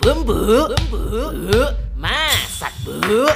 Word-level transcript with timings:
Bumbu, 0.00 0.32
bumbu, 0.32 1.28
bu, 1.28 1.60
masak 2.00 2.72
bu. 2.88 3.28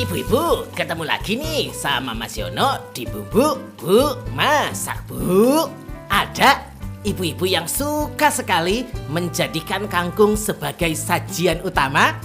Ibu-ibu, 0.00 0.64
ketemu 0.72 1.04
lagi 1.04 1.36
nih 1.36 1.76
sama 1.76 2.16
Mas 2.16 2.40
Yono 2.40 2.88
di 2.96 3.04
Bumbu 3.04 3.60
Bu 3.76 4.16
Masak 4.32 5.04
Bu. 5.04 5.68
Ada 6.08 6.72
ibu-ibu 7.04 7.44
yang 7.44 7.68
suka 7.68 8.32
sekali 8.32 8.88
menjadikan 9.12 9.84
kangkung 9.92 10.40
sebagai 10.40 10.96
sajian 10.96 11.60
utama. 11.60 12.16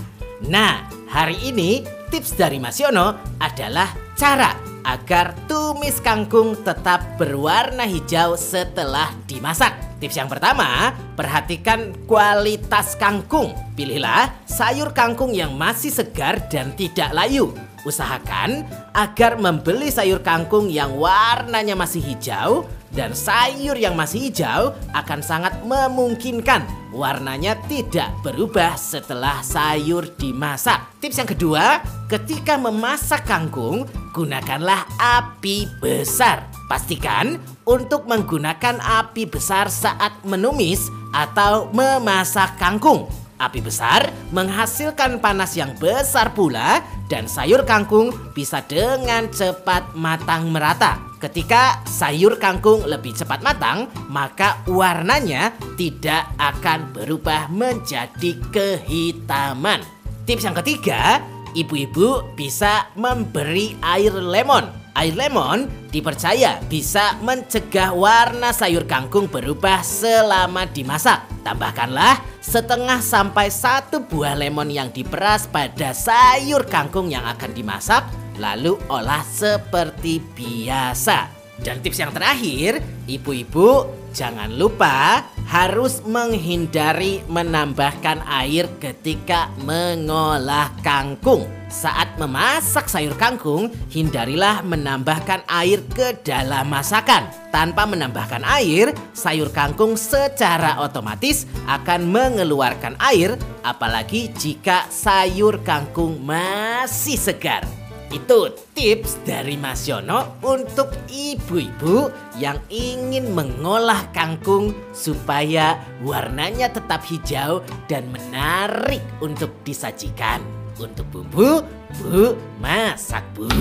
Nah, 0.48 0.88
hari 1.12 1.36
ini 1.44 1.84
tips 2.08 2.40
dari 2.40 2.64
Mas 2.64 2.80
Yono 2.80 3.20
adalah 3.44 3.92
cara 4.16 4.75
agar 4.86 5.34
tumis 5.50 5.98
kangkung 5.98 6.54
tetap 6.62 7.18
berwarna 7.18 7.90
hijau 7.90 8.38
setelah 8.38 9.10
dimasak. 9.26 9.74
Tips 9.98 10.22
yang 10.22 10.30
pertama, 10.30 10.94
perhatikan 11.18 11.92
kualitas 12.06 12.94
kangkung. 12.96 13.58
Pilihlah 13.74 14.46
sayur 14.46 14.94
kangkung 14.94 15.34
yang 15.34 15.58
masih 15.58 15.90
segar 15.90 16.38
dan 16.48 16.72
tidak 16.78 17.10
layu. 17.12 17.50
Usahakan 17.86 18.66
agar 18.98 19.38
membeli 19.38 19.94
sayur 19.94 20.26
kangkung 20.26 20.74
yang 20.74 20.98
warnanya 20.98 21.78
masih 21.78 22.02
hijau 22.02 22.66
dan 22.96 23.14
sayur 23.14 23.78
yang 23.78 23.94
masih 23.94 24.26
hijau 24.26 24.74
akan 24.98 25.22
sangat 25.22 25.54
memungkinkan 25.62 26.66
warnanya 26.96 27.60
tidak 27.70 28.10
berubah 28.24 28.74
setelah 28.80 29.44
sayur 29.46 30.10
dimasak. 30.16 30.98
Tips 31.04 31.20
yang 31.22 31.30
kedua, 31.30 31.64
ketika 32.08 32.56
memasak 32.58 33.28
kangkung, 33.28 33.86
gunakanlah 34.16 34.88
api 34.98 35.68
besar. 35.78 36.48
Pastikan 36.66 37.38
untuk 37.70 38.10
menggunakan 38.10 38.82
api 38.82 39.30
besar 39.30 39.70
saat 39.70 40.26
menumis 40.26 40.90
atau 41.14 41.70
memasak 41.70 42.58
kangkung. 42.58 43.25
Api 43.36 43.60
besar 43.60 44.08
menghasilkan 44.32 45.20
panas 45.20 45.60
yang 45.60 45.76
besar 45.76 46.32
pula 46.32 46.80
dan 47.12 47.28
sayur 47.28 47.68
kangkung 47.68 48.16
bisa 48.32 48.64
dengan 48.64 49.28
cepat 49.28 49.92
matang 49.92 50.56
merata. 50.56 50.98
Ketika 51.20 51.84
sayur 51.84 52.40
kangkung 52.40 52.88
lebih 52.88 53.12
cepat 53.12 53.44
matang, 53.44 53.92
maka 54.08 54.62
warnanya 54.70 55.52
tidak 55.76 56.32
akan 56.40 56.96
berubah 56.96 57.52
menjadi 57.52 58.40
kehitaman. 58.54 59.84
Tips 60.24 60.46
yang 60.48 60.56
ketiga, 60.62 61.20
ibu-ibu 61.56 62.36
bisa 62.36 62.92
memberi 63.00 63.80
air 63.80 64.12
lemon. 64.12 64.68
Air 64.96 65.16
lemon 65.16 65.68
dipercaya 65.92 66.64
bisa 66.72 67.20
mencegah 67.20 67.92
warna 67.92 68.56
sayur 68.56 68.88
kangkung 68.88 69.28
berubah 69.28 69.84
selama 69.84 70.68
dimasak. 70.72 71.24
Tambahkanlah 71.44 72.24
setengah 72.40 73.04
sampai 73.04 73.52
satu 73.52 74.04
buah 74.08 74.40
lemon 74.40 74.72
yang 74.72 74.92
diperas 74.92 75.52
pada 75.52 75.92
sayur 75.92 76.64
kangkung 76.68 77.12
yang 77.12 77.28
akan 77.28 77.52
dimasak, 77.52 78.08
lalu 78.40 78.80
olah 78.88 79.24
seperti 79.24 80.24
biasa. 80.32 81.28
Dan 81.60 81.84
tips 81.84 82.00
yang 82.00 82.12
terakhir, 82.16 82.80
ibu-ibu 83.08 83.88
jangan 84.16 84.52
lupa 84.56 85.24
harus 85.46 86.02
menghindari 86.04 87.22
menambahkan 87.30 88.26
air 88.26 88.66
ketika 88.82 89.54
mengolah 89.62 90.74
kangkung. 90.82 91.46
Saat 91.70 92.16
memasak 92.22 92.88
sayur 92.88 93.18
kangkung, 93.18 93.74
hindarilah 93.92 94.64
menambahkan 94.64 95.44
air 95.50 95.82
ke 95.92 96.16
dalam 96.24 96.72
masakan. 96.72 97.28
Tanpa 97.52 97.84
menambahkan 97.90 98.46
air, 98.48 98.94
sayur 99.12 99.52
kangkung 99.52 100.00
secara 100.00 100.80
otomatis 100.82 101.44
akan 101.68 102.08
mengeluarkan 102.10 102.96
air, 103.02 103.36
apalagi 103.66 104.32
jika 104.38 104.88
sayur 104.88 105.60
kangkung 105.68 106.22
masih 106.24 107.20
segar. 107.20 107.85
Itu 108.16 108.48
tips 108.72 109.20
dari 109.28 109.60
Mas 109.60 109.92
Yono 109.92 110.40
untuk 110.40 110.88
ibu-ibu 111.12 112.08
yang 112.40 112.56
ingin 112.72 113.36
mengolah 113.36 114.08
kangkung 114.16 114.72
supaya 114.96 115.76
warnanya 116.00 116.72
tetap 116.72 117.04
hijau 117.04 117.60
dan 117.92 118.08
menarik 118.08 119.04
untuk 119.20 119.52
disajikan. 119.68 120.40
Untuk 120.80 121.04
bumbu, 121.12 121.60
bu, 122.00 122.40
masak 122.64 123.28
bu. 123.36 123.52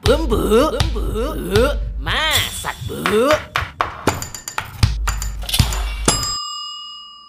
Bumbu, 0.00 0.72
bumbu, 0.72 1.12
bu, 1.36 1.64
masak 2.00 2.76
bu. 2.88 3.28